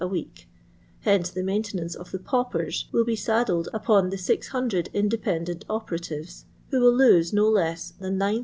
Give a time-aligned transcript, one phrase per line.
[0.01, 0.47] a week;
[1.01, 6.79] hence the maintenance of the paupers will be saddled upon the 600 independent operativei, who
[6.79, 8.39] vrill lose no less than 9360